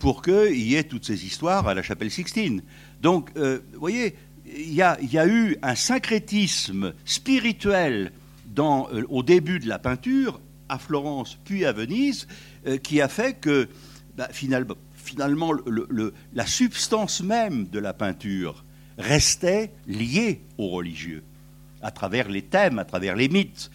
[0.00, 2.62] pour qu'il y ait toutes ces histoires à la chapelle Sixtine.
[3.00, 4.16] Donc, vous voyez,
[4.56, 8.12] il y, a, eu un syncrétisme spirituel
[8.46, 12.26] dans, au début de la peinture, à Florence puis à Venise,
[12.82, 13.68] qui a fait que
[14.16, 15.52] bah, finalement,
[16.32, 18.64] la substance même de la peinture
[18.98, 21.22] restait liée aux religieux,
[21.82, 23.70] à travers les thèmes, à travers les mythes.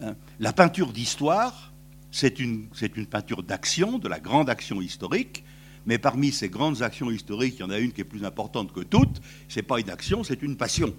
[0.00, 0.14] Hein.
[0.38, 1.72] La peinture d'histoire,
[2.10, 2.68] c'est une
[3.10, 5.44] peinture d'action, de la grande action historique,
[5.90, 8.72] mais parmi ces grandes actions historiques, il y en a une qui est plus importante
[8.72, 10.94] que toutes, ce n'est pas une action, c'est une passion.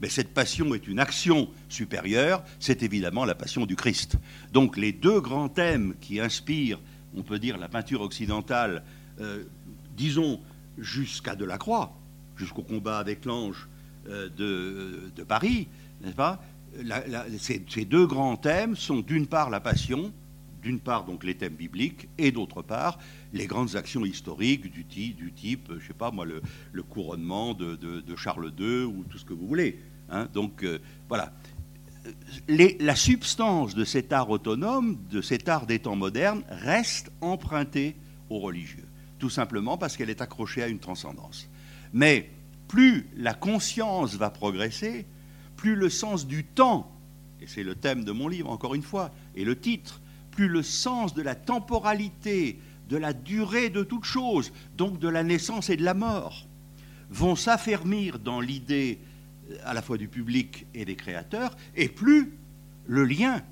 [0.00, 4.16] Mais cette passion est une action supérieure, c'est évidemment la passion du Christ.
[4.52, 6.78] Donc les deux grands thèmes qui inspirent
[7.16, 8.84] on peut dire, la peinture occidentale,
[9.20, 9.42] euh,
[9.96, 10.40] disons,
[10.78, 11.92] jusqu'à Delacroix,
[12.36, 13.68] jusqu'au combat avec l'ange
[14.08, 14.28] euh,
[15.16, 15.66] de, Paris,
[16.02, 16.40] n'est-ce pas
[17.38, 20.12] ces, deux grands thèmes sont d'une part la passion,
[20.62, 22.98] d'une part donc les thèmes bibliques, et d'autre part
[23.36, 28.84] les grandes actions historiques du, type, je sais pas moi, le, couronnement de, Charles II
[28.84, 29.78] ou tout ce que vous voulez.
[30.08, 30.28] Hein.
[30.32, 31.32] donc euh, voilà
[32.48, 37.96] la substance de cet art autonome, de cet art des temps modernes, reste empruntée
[38.30, 38.86] aux religieux,
[39.18, 41.48] tout simplement parce qu'elle est accrochée à une transcendance.
[41.92, 42.30] Mais
[42.68, 45.06] plus la conscience va progresser,
[45.56, 46.92] plus le sens du temps,
[47.40, 50.62] et c'est le thème de mon livre encore une fois, et le titre, plus le
[50.62, 55.76] sens de la temporalité, de la durée de toute chose, donc de la naissance et
[55.76, 56.46] de la mort,
[57.10, 58.98] vont s'affermir dans l'idée
[59.64, 62.32] à la fois du public et des créateurs, et plus
[62.86, 63.42] le lien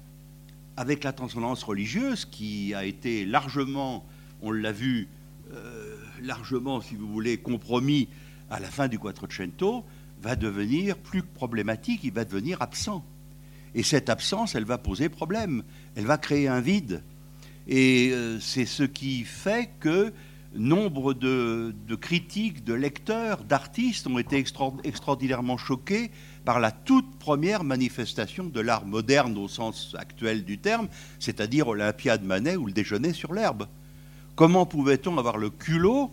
[0.76, 4.04] avec la transcendance religieuse qui a été largement,
[4.42, 5.08] on l'a vu,
[5.52, 8.08] euh, largement, si vous voulez, compromis
[8.50, 9.84] à la fin du Quattrocento,
[10.20, 13.04] va devenir plus problématique, il va devenir absent.
[13.74, 15.62] Et cette absence, elle va poser problème,
[15.96, 17.02] elle va créer un vide.
[17.68, 20.12] Et euh, c'est ce qui fait que
[20.56, 24.36] nombre de, critiques, de lecteurs, d'artistes ont été
[24.84, 26.10] extraordinairement choqués
[26.44, 32.22] par la toute première manifestation de l'art moderne au sens actuel du terme, c'est-à-dire Olympiade
[32.22, 33.66] Manet ou le déjeuner sur l'herbe.
[34.36, 36.10] Comment pouvait-on avoir le culot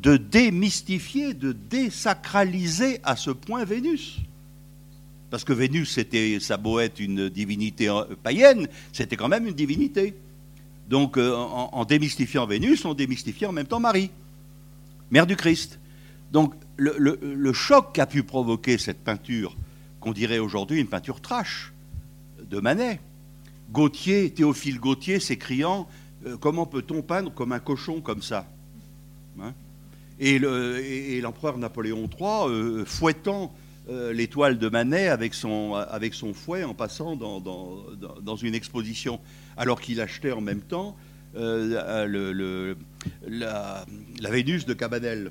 [0.00, 4.18] de démystifier, de désacraliser à ce point Vénus?
[5.30, 7.88] Parce que Vénus, c'était, ça beau être une divinité
[8.22, 10.14] païenne, c'était quand même une divinité.
[10.88, 14.10] Donc euh, en, démystifiant Vénus, on démystifie en même temps Marie,
[15.10, 15.78] mère du Christ.
[16.30, 19.56] Donc le, choc qu'a pu provoquer cette peinture,
[20.00, 21.72] qu'on dirait aujourd'hui une peinture trash,
[22.50, 23.00] de Manet,
[23.72, 25.88] Gautier, Théophile Gautier s'écriant
[26.26, 28.46] euh, Comment peut-on peindre comme un cochon comme ça
[29.40, 29.54] hein?
[30.20, 30.38] Et
[31.20, 33.52] l'empereur Napoléon III euh, fouettant
[33.88, 35.84] l'étoile de Manet avec son,
[36.34, 39.20] fouet en passant dans, dans une exposition
[39.56, 40.96] alors qu'il achetait en même temps
[41.36, 42.74] euh,
[43.26, 43.84] la,
[44.30, 45.30] Vénus de Cabanel,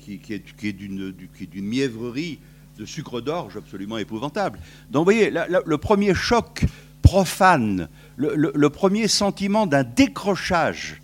[0.00, 2.38] qui, est, d'une mièvrerie
[2.78, 4.58] de sucre d'orge absolument épouvantable.
[4.90, 6.64] Donc vous voyez, le premier choc
[7.02, 11.00] profane, le, premier sentiment d'un décrochage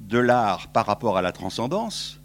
[0.00, 2.20] de l'art par rapport à la transcendance,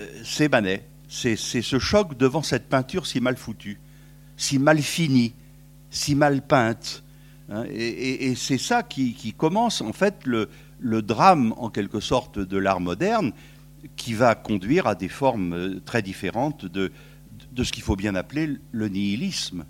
[0.00, 0.82] euh, c'est Manet.
[1.16, 3.78] C'est ce choc devant cette peinture si mal foutue,
[4.36, 5.32] si mal finie,
[5.90, 7.04] si mal peinte,
[7.50, 10.48] Hein, et, c'est ça qui, commence en fait le,
[11.02, 13.32] drame en quelque sorte de l'art moderne
[13.96, 16.90] qui va conduire à des formes euh, très différentes de,
[17.62, 19.64] ce qu'il faut bien appeler le nihilisme.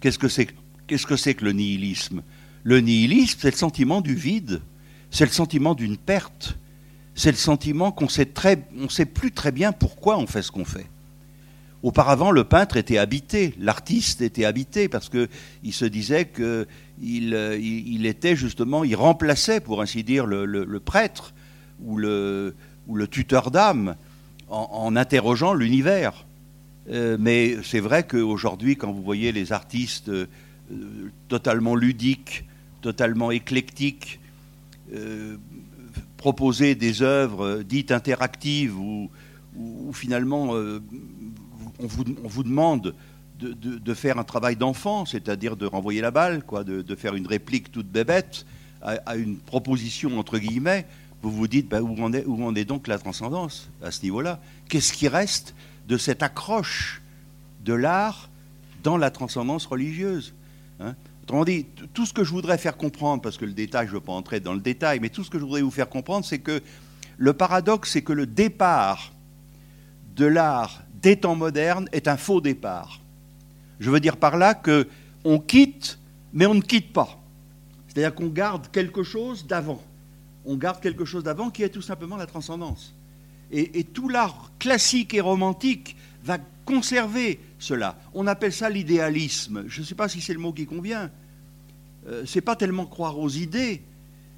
[0.00, 2.22] Qu'est-ce que c'est que le nihilisme?
[2.62, 4.62] Le nihilisme, c'est le sentiment du vide,
[5.10, 6.56] c'est le sentiment d'une perte,
[7.16, 10.66] c'est le sentiment qu'on sait très, sait plus très bien pourquoi on fait ce qu'on
[10.66, 10.86] fait.
[11.82, 18.36] Auparavant, le peintre était habité, l'artiste était habité, parce qu'il se disait qu'il euh, était
[18.36, 21.32] justement, il remplaçait, pour ainsi dire, le, prêtre
[21.82, 22.54] ou le,
[22.86, 23.96] ou le tuteur d'âme
[24.48, 26.26] en, interrogeant l'univers.
[26.90, 30.26] Euh, mais c'est vrai qu'aujourd'hui, quand vous voyez les artistes euh,
[31.28, 32.44] totalement ludiques,
[32.82, 34.20] totalement éclectiques,
[36.26, 39.08] proposer des œuvres dites interactives ou
[39.92, 40.56] finalement
[41.78, 42.96] on vous, demande
[43.38, 47.86] de, faire un travail d'enfant, c'est-à-dire de renvoyer la balle, de, faire une réplique toute
[47.86, 48.44] bébête
[48.82, 50.84] à, une proposition entre guillemets,
[51.22, 54.40] vous vous dites bah, où, en est, où est donc la transcendance à ce niveau-là?
[54.68, 55.54] Qu'est-ce qui reste
[55.86, 57.02] de cette accroche
[57.64, 58.30] de l'art
[58.82, 60.34] dans la transcendance religieuse
[60.80, 60.96] hein?
[61.26, 63.96] Autrement dit, tout ce que je voudrais faire comprendre, parce que le détail, je ne
[63.96, 66.24] veux pas entrer dans le détail, mais tout ce que je voudrais vous faire comprendre,
[66.24, 66.62] c'est que
[67.18, 69.12] le paradoxe, c'est que le départ
[70.14, 73.00] de l'art des temps modernes est un faux départ.
[73.80, 74.86] Je veux dire par là que
[75.24, 75.98] on quitte,
[76.32, 77.20] mais on ne quitte pas.
[77.88, 79.82] C'est-à-dire qu'on garde quelque chose d'avant.
[80.44, 82.94] On garde quelque chose d'avant qui est tout simplement la transcendance.
[83.50, 87.40] Et, tout l'art classique et romantique va conserver
[88.14, 89.64] On appelle ça l'idéalisme.
[89.66, 91.10] Je ne sais pas si c'est le mot qui convient.
[92.06, 93.82] Euh, c'est pas tellement croire aux idées,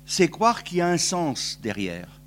[0.07, 2.19] c'est croire qu'il y a un sens derrière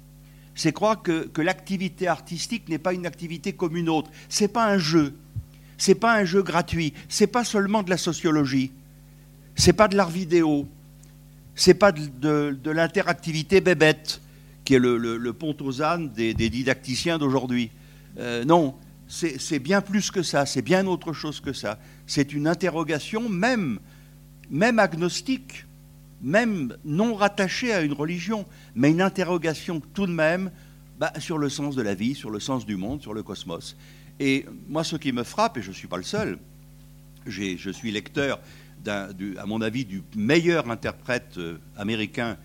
[0.56, 4.12] c'est croire que, l'activité artistique n'est pas une activité comme une autre.
[4.30, 5.16] C'est pas un jeu.
[5.78, 6.94] C'est pas un jeu gratuit.
[7.10, 8.72] C'est pas seulement de la sociologie.
[9.56, 10.68] C'est pas de l'art vidéo.
[11.56, 14.22] C'est pas de, l'interactivité bébête,
[14.64, 17.72] qui est le, le, pont aux ânes des, didacticiens d'aujourd'hui.
[18.20, 18.76] Euh, non,
[19.12, 20.46] c'est bien plus que ça.
[20.46, 21.78] C'est bien autre chose que ça.
[22.08, 23.80] C'est une interrogation même,
[24.50, 25.66] même agnostique
[26.22, 28.46] même non rattachée à une religion,
[28.76, 30.52] mais une interrogation tout de même
[31.00, 33.76] bah, sur le sens de la vie, sur le sens du monde, sur le cosmos.
[34.20, 36.38] Et moi, ce qui me frappe, et je ne suis pas le seul,
[37.26, 38.40] je suis lecteur,
[38.88, 42.38] à mon avis, du meilleur interprète euh, américain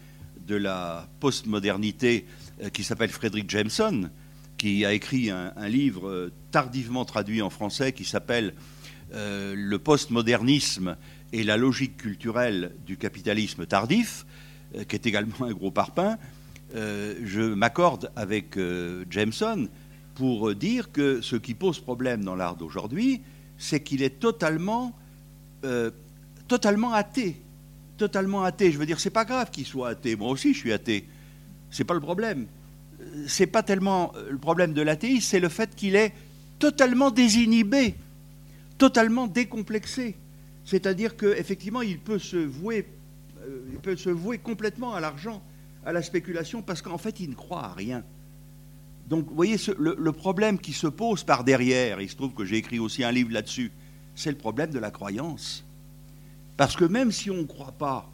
[0.46, 2.26] de la postmodernité
[2.62, 4.10] euh, qui s'appelle Frederick Jameson,
[4.58, 8.54] qui a écrit un, livre euh, tardivement traduit en français qui s'appelle
[9.12, 10.96] Le postmodernisme
[11.32, 14.26] et la logique culturelle du capitalisme tardif,
[14.74, 16.16] euh, qui est également un gros parpaing,
[16.74, 19.68] euh, je m'accorde avec euh, Jameson
[20.14, 23.22] pour dire que ce qui pose problème dans l'art d'aujourd'hui,
[23.58, 24.94] c'est qu'il est totalement,
[26.48, 27.36] totalement athée.
[27.98, 28.72] Totalement athée.
[28.72, 30.16] Je veux dire, c'est pas grave qu'il soit athée.
[30.16, 31.06] Moi aussi, je suis athée.
[31.70, 32.46] C'est pas le problème.
[33.26, 36.12] C'est pas tellement le problème de l'athéisme, c'est le fait qu'il est
[36.58, 37.94] totalement désinhibé,
[38.78, 40.16] totalement décomplexé.
[40.64, 42.86] C'est-à-dire qu'effectivement, il peut se vouer,
[43.42, 45.42] euh, il peut se vouer complètement à l'argent,
[45.84, 48.02] à la spéculation, parce qu'en fait, il ne croit à rien.
[49.08, 52.56] Donc, vous voyez, le, problème qui se pose par derrière, il se trouve que j'ai
[52.56, 53.70] écrit aussi un livre là-dessus,
[54.16, 55.64] c'est le problème de la croyance.
[56.56, 58.10] Parce que même si on ne croit pas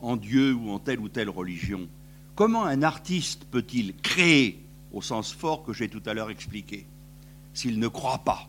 [0.00, 1.86] en Dieu ou en telle ou telle religion,
[2.34, 6.86] comment un artiste peut-il créer au sens fort que j'ai tout à l'heure expliqué
[7.52, 8.48] s'il ne croit pas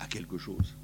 [0.00, 0.74] à quelque chose,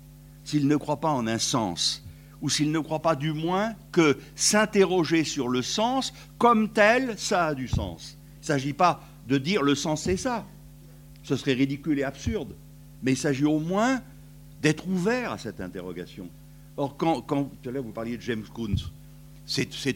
[0.45, 2.05] s'il ne croit pas en un sens,
[2.41, 7.47] ou s'il ne croit pas du moins que s'interroger sur le sens comme tel, ça
[7.47, 8.19] a du sens.
[8.37, 10.45] Il ne s'agit pas de dire le sens c'est ça.
[11.23, 12.55] Ce serait ridicule et absurde.
[13.03, 14.03] Mais il s'agit au moins
[14.61, 16.29] d'être ouvert à cette interrogation.
[16.77, 18.77] Or, quand, tout à l'heure vous parliez de James Coons,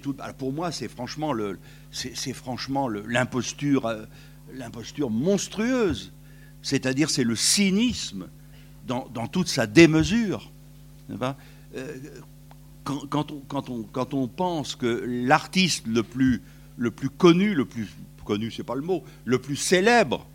[0.03, 0.17] tout.
[0.37, 1.59] Pour moi, c'est franchement euh,
[4.53, 6.13] l'imposture monstrueuse.
[6.63, 8.29] C'est-à-dire, c'est le cynisme
[8.87, 10.51] dans, toute sa démesure.
[11.11, 11.97] Euh,
[12.85, 16.43] quand, on, pense que l'artiste le plus,
[17.17, 17.89] connu, le plus
[18.25, 20.27] connu, c'est pas le mot, le plus célèbre,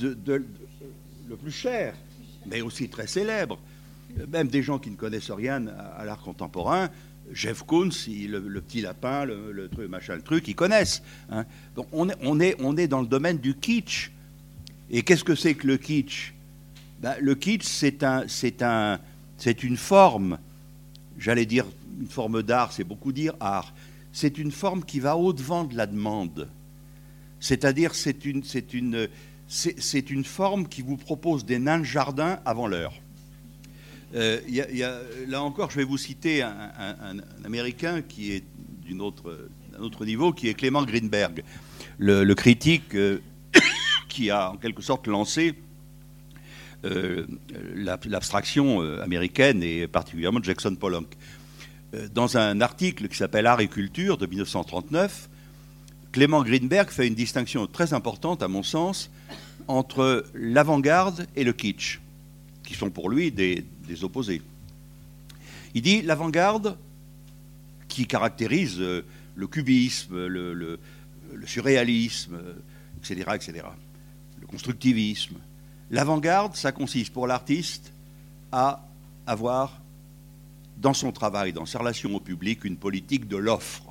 [0.00, 1.94] le plus cher,
[2.46, 3.58] mais aussi très célèbre,
[4.28, 6.90] même des gens qui ne connaissent rien à, l'art contemporain,
[7.32, 11.02] Jeff Koons, le, petit lapin, le, truc, machin, le truc, ils connaissent.
[11.30, 11.44] Hein.
[11.76, 12.08] Donc on
[12.40, 14.10] est, dans le domaine du kitsch.
[14.90, 16.34] Et qu'est-ce que c'est que le kitsch?
[17.00, 18.26] Ben, Le kitsch, c'est un,
[18.60, 18.98] un,
[19.62, 20.38] une forme
[21.18, 21.66] j'allais dire
[22.00, 23.72] une forme d'art, c'est beaucoup dire art,
[24.12, 26.48] c'est une forme qui va au-devant de la demande.
[27.40, 29.08] C'est-à-dire, c'est c'est une,
[29.48, 32.94] c'est, une forme qui vous propose des nains de jardin avant l'heure.
[34.14, 34.40] Euh,
[35.28, 38.44] là encore, je vais vous citer un, Américain qui est
[38.88, 41.42] d'un autre, niveau, qui est Clément Greenberg,
[41.98, 43.18] le, critique euh,
[44.08, 45.54] qui a en quelque sorte lancé
[46.84, 47.26] euh,
[47.74, 51.06] l'abstraction américaine et particulièrement Jackson Pollock.
[52.14, 55.28] Dans un article qui s'appelle Art et culture de 1939,
[56.10, 59.10] Clément Greenberg fait une distinction très importante, à mon sens,
[59.68, 62.00] entre l'avant-garde et le kitsch,
[62.64, 63.64] qui sont pour lui des,
[64.02, 64.42] opposés.
[65.74, 66.78] Il dit l'avant-garde,
[67.88, 70.78] qui caractérise le cubisme, le,
[71.44, 72.38] surréalisme,
[72.98, 73.66] etc., etc.,
[74.40, 75.36] le constructivisme,
[75.92, 77.92] L'avant-garde, ça consiste pour l'artiste
[78.50, 78.82] à
[79.26, 79.82] avoir
[80.78, 83.84] dans son travail, dans sa relation au public, une politique de l'offre.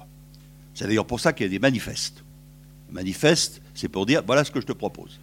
[0.74, 2.24] C'est d'ailleurs pour ça qu'il y a des manifestes.
[2.92, 5.20] Manifeste, c'est pour dire voilà ce que je te propose.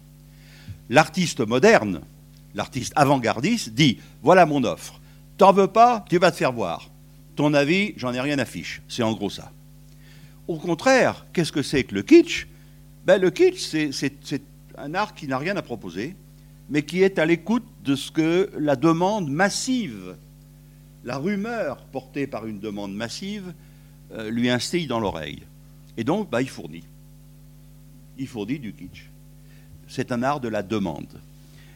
[0.89, 2.01] L'artiste moderne,
[2.53, 4.99] l'artiste avant-gardiste, dit voilà mon offre.
[5.37, 6.89] T'en veux pas, tu vas te faire voir.
[7.35, 8.81] Ton avis, j'en ai rien à fiche.
[8.87, 9.51] C'est en gros ça.
[10.47, 12.47] Au contraire, qu'est-ce que c'est que le kitsch?
[13.05, 14.41] Ben, Le kitsch, c'est
[14.77, 16.15] un art qui n'a rien à proposer,
[16.69, 20.15] mais qui est à l'écoute de ce que la demande massive,
[21.03, 23.53] la rumeur portée par une demande massive,
[24.11, 25.43] euh, lui instille dans l'oreille.
[25.97, 26.83] Et donc, bah, il fournit.
[28.17, 29.09] Il fournit du kitsch.
[29.87, 31.21] C'est un art de la demande.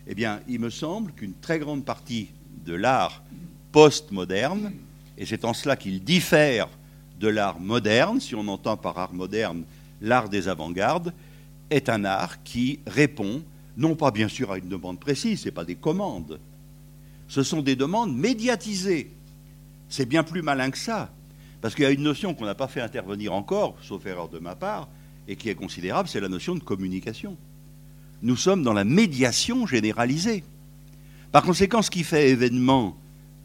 [0.08, 2.30] Eh bien, il me semble qu'une très grande partie
[2.66, 3.24] de l'art
[3.72, 4.74] postmoderne,
[5.18, 6.68] et c'est en cela qu'il diffère
[7.20, 9.64] de l'art moderne, si on entend par art moderne
[10.02, 11.14] l'art des avant-gardes,
[11.70, 13.42] est un art qui répond
[13.78, 16.40] non pas bien sûr à une demande précise, ce n'est pas des commandes.
[17.28, 19.12] Ce sont des demandes médiatisées.
[19.90, 21.10] C'est bien plus malin que ça.
[21.62, 24.38] Parce qu'il y a une notion qu'on n'a pas fait intervenir encore, sauf erreur de
[24.38, 24.90] ma part,
[25.28, 27.38] et qui est considérable, c'est la notion de communication.
[28.24, 30.46] Nous sommes dans la médiation généralisée.
[31.34, 32.98] Par conséquent, ce qui fait événement,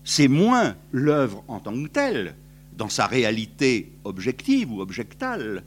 [0.05, 2.37] c'est moins l'œuvre en tant que telle,
[2.77, 5.65] dans sa réalité objective ou objectale,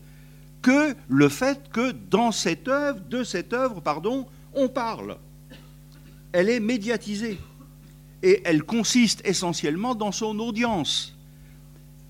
[0.62, 5.18] que le fait que dans cette œuvre, de cette œuvre, pardon, on parle.
[6.32, 7.38] Elle est médiatisée.
[8.24, 11.18] Et elle consiste essentiellement dans son audience.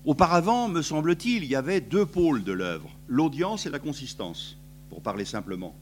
[0.04, 4.56] Auparavant, me semble-t-il, il y avait deux pôles de l'œuvre, l'audience et la consistance,
[4.88, 5.74] pour parler simplement.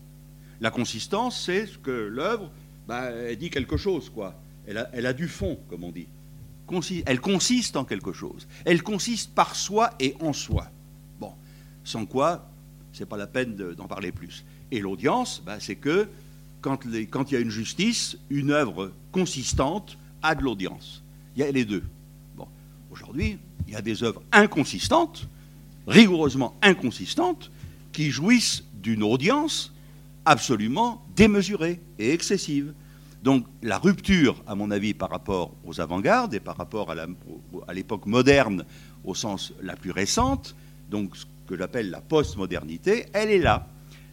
[0.61, 2.51] La consistance, c'est ce que l'œuvre
[2.87, 4.35] bah, dit quelque chose, quoi.
[4.66, 6.07] Elle a, elle du fond, comme on dit.
[7.07, 8.46] Elle consiste en quelque chose.
[8.64, 10.70] Elle consiste par soi et en soi.
[11.18, 11.33] Bon,
[11.83, 12.49] sans quoi,
[12.92, 14.44] c'est pas la peine d'en parler plus.
[14.70, 16.09] Et l'audience, bah, c'est que
[16.61, 21.02] quand, il y a une justice, une œuvre consistante a de l'audience.
[21.37, 21.83] Il y a les deux.
[22.37, 22.46] Bon,
[22.90, 25.27] aujourd'hui, il y a des œuvres inconsistantes,
[25.87, 27.50] rigoureusement inconsistantes,
[27.92, 29.73] qui jouissent d'une audience
[30.25, 32.73] absolument démesurée et excessive.
[33.23, 38.06] Donc la rupture, à mon avis, par rapport aux avant-gardes et par rapport à l'époque
[38.06, 38.64] moderne
[39.04, 40.54] au sens la plus récente,
[40.90, 43.66] donc ce que j'appelle la postmodernité, elle est là.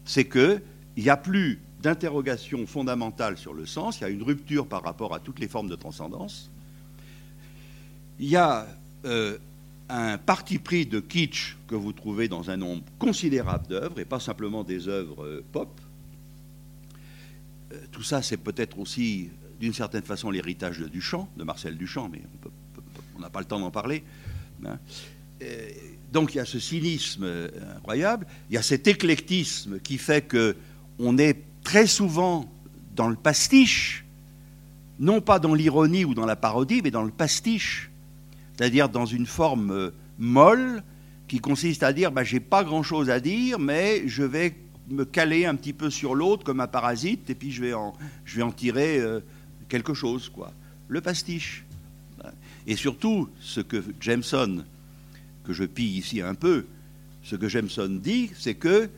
[0.03, 0.61] C'est qu'il
[0.97, 5.13] n'y a plus d'interrogation fondamentale sur le sens, il y a une rupture par rapport
[5.13, 6.49] à toutes les formes de transcendance.
[8.19, 8.67] Il y a
[9.05, 9.37] euh,
[9.89, 14.19] un parti pris de kitsch que vous trouvez dans un nombre considérable d'œuvres, et pas
[14.19, 15.69] simplement des œuvres euh, pop.
[17.73, 22.09] Euh, tout ça, c'est peut-être aussi, d'une certaine façon, l'héritage de Duchamp, de Marcel Duchamp,
[22.09, 22.21] mais
[23.15, 24.03] on n'a pas le temps d'en parler.
[24.65, 24.79] Hein.
[25.41, 25.69] Euh,
[26.11, 30.21] donc il y a ce cynisme euh, incroyable, il y a cet éclectisme qui fait
[30.21, 30.55] que
[30.99, 32.49] on est très souvent
[32.95, 34.05] dans le pastiche,
[34.99, 37.91] non pas dans l'ironie ou dans la parodie, mais dans le pastiche,
[38.55, 40.81] c'est-à-dire dans une forme molle
[41.27, 44.55] qui consiste à dire bah, j'ai pas grand-chose à dire, mais je vais
[44.89, 47.93] me caler un petit peu sur l'autre comme un parasite, et puis je vais en,
[48.51, 49.19] tirer euh,
[49.69, 50.53] quelque chose, quoi.
[50.87, 51.65] Le pastiche.
[52.65, 54.63] Et surtout, ce que Jameson,
[55.43, 56.65] que je pille ici un peu,
[57.23, 58.89] ce que Jameson dit, c'est que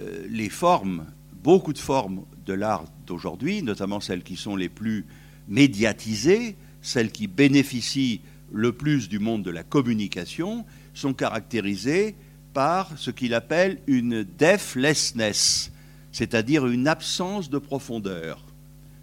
[0.00, 1.04] euh, les formes,
[1.42, 5.04] beaucoup de formes de l'art d'aujourd'hui, notamment celles qui sont les plus
[5.48, 8.20] médiatisées, celles qui bénéficient
[8.52, 10.64] le plus du monde de la communication,
[10.94, 12.14] sont caractérisées
[12.52, 15.70] par ce qu'il appelle une deathlessness,
[16.12, 18.42] c'est-à-dire une absence de profondeur.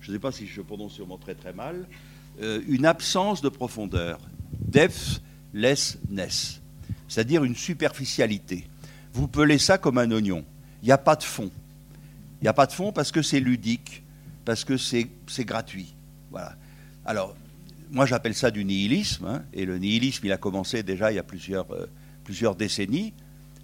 [0.01, 1.87] Je ne sais pas si je prononce sûrement très très mal.
[2.41, 4.19] Euh, une absence de profondeur.
[4.59, 6.61] Deathlessness,
[7.07, 8.67] c'est-à-dire une superficialité.
[9.13, 10.45] Vous pelez ça comme un oignon.
[10.83, 11.49] Il n'y a pas de fond.
[12.41, 14.03] Il n'y a pas de fond parce que c'est ludique,
[14.45, 15.95] parce que c'est gratuit.
[16.29, 16.55] Voilà.
[17.05, 17.35] Alors,
[17.89, 21.19] moi j'appelle ça du nihilisme, hein, et le nihilisme, il a commencé déjà il y
[21.19, 21.87] a plusieurs, euh,
[22.23, 23.13] plusieurs décennies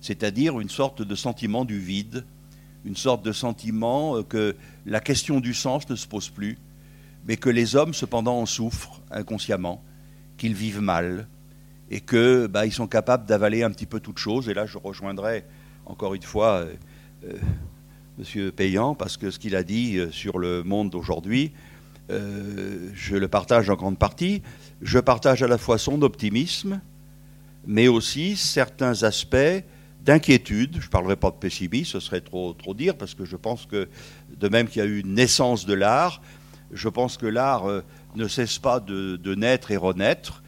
[0.04, 2.26] c'est-à-dire une sorte de sentiment du vide,
[2.84, 4.54] une sorte de sentiment euh, que
[4.86, 6.58] la question du sens ne se pose plus,
[7.26, 9.82] mais que les hommes cependant en souffrent inconsciemment,
[10.36, 11.30] qu'ils vivent mal,
[11.90, 14.50] et que bah, ils sont capables d'avaler un petit peu toute chose.
[14.50, 15.46] Et là, je rejoindrai
[15.86, 16.74] encore une fois euh,
[17.24, 17.38] euh,
[18.18, 21.54] Monsieur Payan, parce que ce qu'il a dit sur le monde d'aujourd'hui,
[22.10, 24.44] je le partage en grande partie.
[24.84, 26.80] Je partage à la fois son optimisme,
[27.66, 29.64] mais aussi certains aspects
[30.04, 30.78] d'inquiétude.
[30.80, 33.66] Je ne parlerai pas de pessimisme, ce serait trop, trop dire, parce que je pense
[33.66, 33.88] que,
[34.38, 36.22] de même qu'il y a eu une naissance de l'art,
[36.72, 37.82] je pense que l'art euh,
[38.16, 40.44] ne cesse pas de, naître et renaître.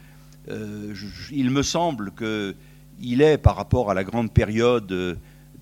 [0.48, 0.94] Euh,
[1.30, 5.14] il me semble qu'il est, par rapport à la grande période euh,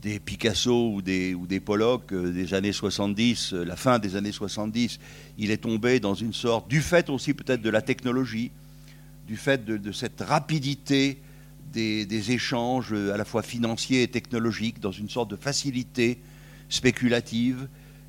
[0.03, 4.99] des Picasso ou des, ou des Pollock des années 70, la fin des années 70,
[5.39, 8.51] il est tombé dans une sorte, du fait aussi peut-être de la technologie,
[9.27, 11.23] du fait de cette rapidité
[11.75, 16.19] des, échanges à la fois financiers et technologiques dans une sorte de facilité
[16.69, 17.69] spéculative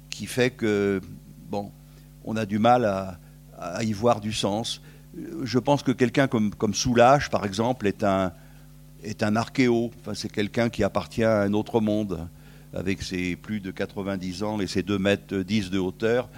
[0.09, 1.01] qui fait que,
[1.49, 1.71] bon,
[2.23, 4.81] on a du mal à, y voir du sens.
[5.43, 6.73] Je pense que quelqu'un comme, comme
[7.31, 8.33] par exemple, est un,
[9.03, 9.91] est un archéo.
[9.99, 12.27] Enfin, c'est quelqu'un qui appartient à un autre monde,
[12.73, 16.29] avec ses plus de 90 ans et ses 2 mètres 10 de hauteur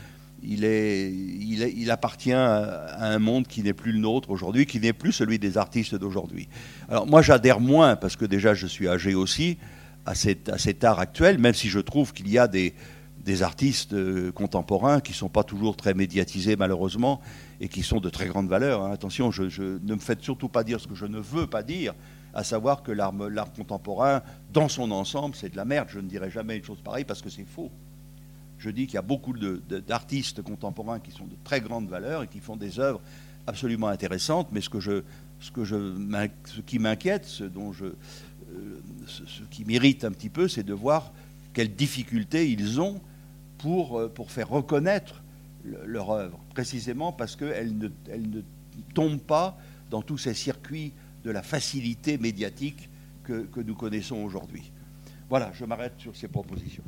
[0.44, 5.40] il, appartient à, un monde qui n'est plus le nôtre aujourd'hui, qui n'est plus celui
[5.40, 6.48] des artistes d'aujourd'hui.
[6.90, 9.58] Alors moi j'adhère moins, parce que déjà je suis âgé aussi,
[10.06, 12.74] à cet, art actuel, même si je trouve qu'il y a des,
[13.42, 17.20] artistes euh, contemporains qui ne sont pas toujours très médiatisés malheureusement
[17.60, 18.84] et qui sont de très grande valeur.
[18.84, 18.92] Hein.
[18.94, 21.94] Attention, ne me faites surtout pas dire ce que je ne veux pas dire,
[22.34, 24.22] à savoir que l'art contemporain,
[24.54, 25.90] dans son ensemble, c'est de la merde.
[25.90, 27.70] Je ne dirai jamais une chose pareille parce que c'est faux
[28.60, 32.28] je dis qu'il y a beaucoup d'artistes contemporains qui sont de très grande valeur et
[32.28, 33.02] qui font des œuvres
[33.46, 35.04] absolument intéressantes, mais ce,
[36.66, 37.92] qui m'inquiète, euh,
[39.06, 41.12] ce, qui m'irrite un petit peu, c'est de voir
[41.54, 43.00] quelles difficultés ils ont
[43.58, 45.24] pour, euh, faire reconnaître
[45.86, 47.90] leur œuvre, précisément parce qu'elle ne,
[48.94, 49.58] tombe pas
[49.90, 50.94] dans tous ces circuits
[51.24, 52.90] de la facilité médiatique
[53.24, 54.72] que, que nous connaissons aujourd'hui.
[55.30, 56.84] Voilà, je m'arrête sur ces propositions.